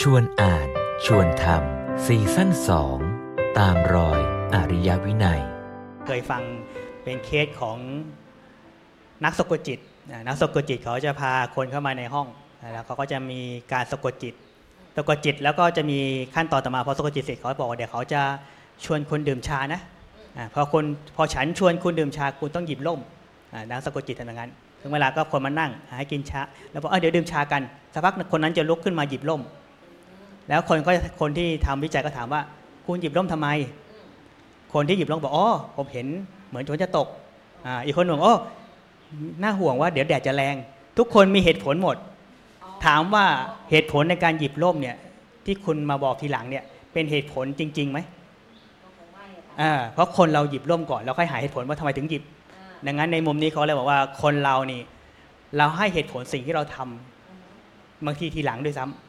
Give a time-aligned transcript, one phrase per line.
[0.00, 0.68] ชวนอ่าน
[1.06, 2.98] ชวนทำซีซั่นสอง
[3.58, 4.20] ตามรอย
[4.54, 5.40] อริยวินัย
[6.06, 6.42] เคยฟัง
[7.04, 7.78] เป็นเคสของ
[9.24, 9.78] นักสะกดจิต
[10.28, 12.26] นักสะกดจิตเขาจะพาคนเข้ามาในห้อง
[12.72, 13.40] แล้วเขาก็จะมี
[13.72, 14.34] การสะกดจิต
[14.96, 15.98] สะกดจิตแล้วก็จะมี
[16.34, 18.20] ขั้นตอนต่อมาพอสะกดจิตเสร็จเขาบอกว่าเดี๋ยวเขาจะ
[18.84, 19.80] ชวนคนดื่มชานะ
[20.54, 20.84] พอคน
[21.16, 23.00] พอฉันชวนคุณดื่มชาคุณต้องหยิบล่ม
[23.70, 24.50] นักสะกดจิตทำอย่างนั้น
[24.80, 26.40] ถึงเวลาก็คนมานั่งให้กินชา
[26.70, 27.62] แล้วบอกเเดี๋ยวดื่มชากัน
[27.94, 29.42] สักพักคนนั้นจะลุกขึ้นมาหยิบล่ม
[30.48, 30.90] แล้วคนก็
[31.20, 32.40] คนที่ทำวิจัยก็ถามว่า
[32.86, 33.48] คุณหยิบล่มทำไม
[34.74, 36.06] คนที่หยิบล่มบอกอ๋อผมเห็น
[36.48, 37.08] เหมือนฝนจะตก
[37.66, 38.34] อ่าอีกคนบอกโอ้
[39.42, 40.54] น่าห่วงว่าเดี๋ยวแดดจะแรง
[40.98, 41.96] ทุกคนมีเหตุผลหมด
[42.86, 43.24] ถามว่า
[43.70, 44.96] เหตุผลในการหยิบล่มเนี่ย
[45.44, 47.98] ที่คุณมาบอกทีหลังเนี่ย เป็นเหตุผลจริงๆไหม
[49.60, 52.22] อ่าเพราะคนเราหยิบล่มก่อนแล้วค่อยหาเหตุผลว่าทำไมถึงหยิบ
[52.86, 54.80] ดังนั้นในมุมนี้เขาเลยบอกว่าคนเรานี่
[55.56, 59.03] เราให้เหตุผลสิ่งที่เราทำบางทีทีหลังด้วยซ้ำ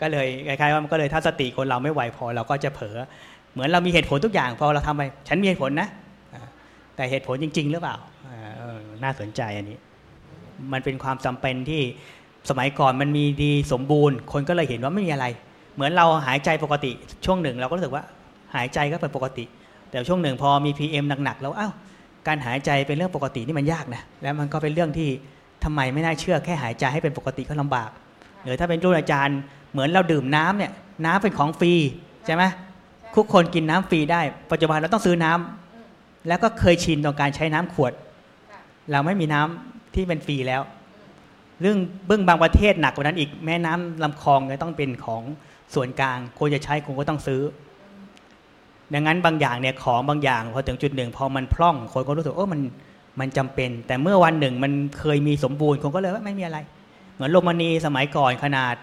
[0.00, 2.96] ก็เลยคล้ายๆว่ามันก็เลยถ้าสติคนเราไม่ไหวพอเราก็จะเผลอ
[3.52, 5.88] เหมือนเรามีเหตุผลทุกอย่างพอเราทำไปฉันมีเหตุผลนะ
[6.96, 7.96] แต่เหตุผลจริง ๆ หรือเปล่า
[9.02, 9.78] น่าสนใจอันนี้
[10.72, 11.82] มันเป็นความจำเป็นที่
[12.50, 15.26] สมัยก่อนมันมีดีสมบูรณ์ คนก็เลยเห็นว่าไม่มีอะไร
[15.74, 16.90] เหมือนเราหายใจปกติ
[17.24, 18.04] ช่วงหนึ่งเราก็รู้สึกว่า
[18.54, 19.44] หายใจก็เป็นปกติ
[19.90, 21.72] แต่ช่วงหนึ่งพอมี PM หนักๆแล้วอ้าว
[22.26, 25.08] การหายใจเป็นเรื่องปกตินี่มันยากนะแล้วมันก็เป็นเรื่องที่
[25.64, 27.90] ทำไมไม่น่าเชื่อแค่หายใจให้เป็นปกติก็ลำบาก
[28.44, 29.38] หรือถ้าเป็นรุ่นอาจารย์
[29.72, 30.72] เหมือนเราดื่มน้ำเนี่ย
[31.04, 31.72] น้ำเป็นของฟรี
[32.26, 32.44] ใช่ไหม
[33.16, 37.92] ทุกคนกินน้ำฟรีได้ ปัจจุบันเราต้องซื้อน้ำแล้วก็เคยชินต่อการใช้น้ำขวด
[38.90, 40.62] เราไม่มีน้ำที่เป็นฟรีแล้ว
[41.60, 45.22] เรื่องเบื้องบางประเทศหนักกว่านั้นอีกแม่น้ำลำคลองเนี่ยต้องเป็นของ
[45.74, 47.40] ส่วนกลางคนจะใช้คนก็ต้องซื้อ
[48.94, 52.60] ดังนั้นบางอย่างเนี่ยของบางอย่างพอถึงจุดหนึ่งพอมันพร่องคนก็รู้สึกโอ้มัน
[53.20, 56.68] มันจำเป็น แต่เมื่อวันหนึ่งมันเคยมีสมบูรณ์คนก็เลยว่าไม่มีอะไรเห
[57.22, 58.76] มือนโรมานีสมัยก่อนขนาด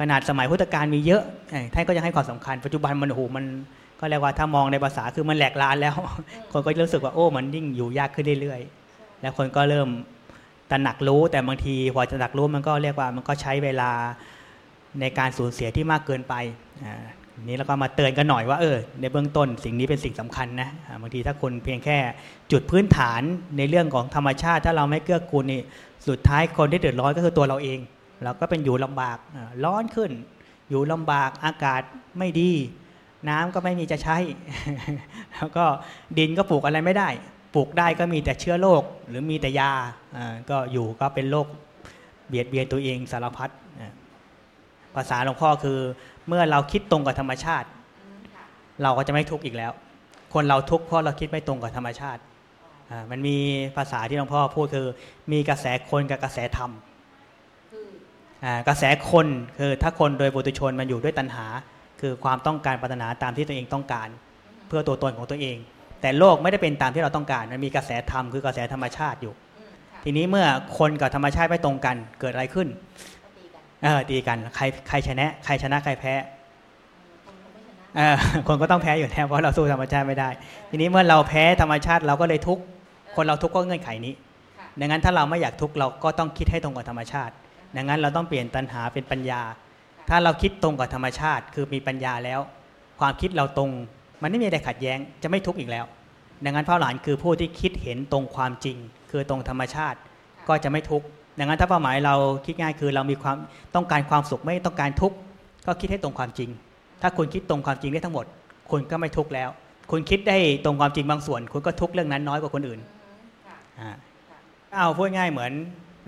[0.00, 3.44] ขนาดสมัยพุทธกาลมีเยอะเอ้ยท่านก็ยังให้ความสำคัญ ปัจจุบันมันโอ้โหมัน
[4.00, 5.94] ก็เรียกว่าถ้ามองในภาษาคือมันแหลกลานแล้ว
[6.52, 9.88] คนก็รู้สึกว่าโอ้มันยิ่งอยู่ยากขึ้นเรื่อยๆ แล้วคนก็เริ่ม
[10.70, 13.90] ตระหนักรู้แต่บางทีพอตระหนักรู้มันก็เรียกว่ามันก็ใช้เวลา
[15.00, 16.34] ในการสูญเสียที่มากเกินไป
[16.84, 17.06] อ่า
[17.44, 20.68] นี้เราก็มาเตือนกันหน่อยว่าเออในเบื้องต้นสิ่งนี้เป็นสิ่งสำคัญนะ
[21.02, 21.98] บางทีถ้าคุณเพียงแค่
[22.52, 23.22] จุดพื้นฐาน
[23.58, 25.60] ในเรื่องของธรรมชาติ ถ้าเราไม่เกื้อกูลนี่
[26.08, 27.78] สุดท้ายคนที่เดือดร้อนก็คือตัวเราเอง
[28.24, 29.18] เราก็เป็นอยู่ลำบาก
[29.64, 30.10] ร้อนขึ้น
[30.70, 31.82] อยู่ลำบากอากาศ
[32.18, 32.50] ไม่ดี
[33.28, 34.16] น้ำก็ไม่มีจะใช้
[35.34, 35.64] แล้วก็
[36.18, 37.08] ดินก็ปลูกอะไรไม่ได้
[37.54, 39.72] ปลูกได้ก็มีแต่เชื้อโรคหรือมีแต่ยา
[40.50, 41.46] ก็อยู่ก็เป็นโรค
[42.28, 43.50] เบียดเบียนตัวเองสารพัด
[44.96, 45.78] ภาษาหลวงพ่อคือ
[46.28, 47.68] เมื่อเราคิดตรงกับธรรมชาติ
[48.82, 49.72] เราก็จะไม่ทุกข์อีกแล้ว
[50.34, 52.20] คนเราทุกข์เพราะเราคิดไม่ตรงกับธรรมชาติ
[52.90, 53.36] อ่ามันมี
[53.76, 54.86] ภาษาที่หลวงพ่อพูดคือ
[55.32, 56.70] มีกระแสคนกับกระแสธรรม
[58.44, 59.26] อ่ากระแสคน
[59.58, 61.46] คือถ้าคนโดยบุตุชนมันอยู่ด้วยตัณหา
[62.00, 64.08] คือความต้องการปรารถนาตามที่ตัวเองต้องการ
[64.68, 65.56] เพื่อตัวตนของตัวเอง
[66.00, 69.34] แต่โลกไม่ได้เป็นตามที่เราต้องการ มันมีกระแสธรรมคือกระแสธรรมชาติอยู่
[70.04, 70.46] ทีนี้เมื่อ
[70.78, 72.68] คนกับธรรมชาติไม่ตรงกันเกิดอะไรขึ้น
[73.82, 76.14] เออตีกันใครใครชนะ ใครชนะใครแพ้
[77.96, 78.16] เออ
[78.48, 80.28] คนก็ต้องแพ้อยู่แล้วเพราะเราสู้ธรรมชาติไม่ได้
[80.70, 82.62] ทีนี้เมื่อเราแพ้ธรรมชาติเราก็เลยทุกข์
[83.16, 84.14] คนเราทุกข์ก็เงื่อนไขนี้
[84.80, 87.34] ดังนั้นถ้าเราไม่อยากทุกข์เราก็ต้องคิดให้ตรงกับธรรมชาติ
[87.76, 89.42] ดังนั้นเราต้องเปลี่ยนตัณหาเป็นปัญญา
[90.08, 92.40] ถ้าเราคิดตรงกับธรรมชาติ คือมีปัญญาแล้ว
[93.00, 93.70] ความคิดเราตรง
[94.22, 95.84] มันไม่มีอะไรขัดแย้งจะไม่ทุกข์อีกแล้ว
[96.44, 98.76] ดังนั้นพระหลานคือผู้ที่คิดเห็นตรงความจริง
[99.10, 99.98] คือตรงธรรมชาติ
[100.48, 101.06] ก็จะไม่ทุกข์
[101.38, 102.14] ดังนั้นถ้าเป้าหมายเรา
[102.46, 103.36] คิดง่ายคือเรามีความ
[103.74, 105.16] ต้องการความสุขไม่ต้องการทุกข์
[105.66, 106.50] ก็คิดให้ตรงความจริง
[107.02, 108.26] ถ้าคุณคิดตรงความจริงได้ทั้งหมด
[108.70, 109.50] คุณก็ไม่ทุกข์แล้ว
[109.90, 112.80] คุณคิดได้ตรงความจริงบางส่วน คุณก็ทุกข์เรื่องนั้นน้อยกว่าคนอื่น
[113.80, 113.90] อ่า
[114.72, 115.52] เอาพูดง่ายเหมือน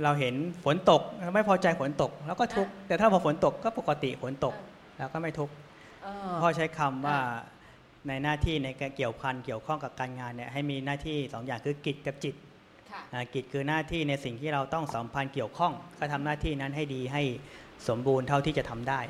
[0.02, 0.34] เราเห็น
[0.64, 1.02] ฝนตก
[1.34, 4.54] ไม่พอใจฝนตก แล้วก็ทุกข์แต่ถ้าพอฝนตกก็ปกติฝนตก
[4.98, 5.52] แล้วก็ไม่ทุกข์
[6.40, 7.18] พ่อใช้คำว่า
[8.08, 12.46] ในหน้าที่ในการเกี่ยวพันเกี่ยวข้องกับการงานเนี่ยให้มีหน้าที่สองอย่างคือกิจกับจิตอ่า
[13.34, 17.22] กิจคือหน้าที่ในสิ่งที่เราต้องสัมพันธ์เกี่ยวข้อง ก็ทำหน้าที่นั้นให้ดีให้
[17.88, 19.00] สมบูรณ์เท่าที่จะทำได้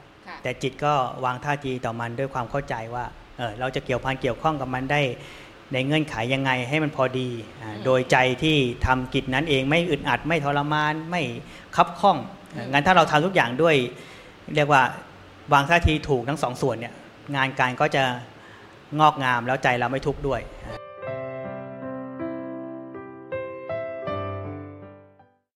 [0.42, 0.94] แต่จิตก็
[1.24, 3.04] วางท่าทีต่อมันด้วยความเข้าใจว่า
[3.38, 5.00] เออเราจะเกี่ยวพันเกี่ยวข้องกับมันได้
[5.72, 7.28] ในเงื่อนไขยังไงให้มันพอดี
[7.62, 8.56] อ่าโดยใจที่
[8.86, 11.22] ทำกิจนั้นเองไม่อึดอัดไม่ทรมานไม่
[11.76, 12.16] คับข้อง
[12.56, 13.76] อ่างั้นถ้าเราทำทุกอย่างด้วย
[14.54, 14.82] เรียกว่า
[15.52, 16.94] วางท่าทีถูกทั้งสองส่วนเนี่ย
[17.36, 18.04] งานการก็จะ
[19.00, 20.77] งอกงามแล้วใจเราไม่ทุกข์ด้วยอ่า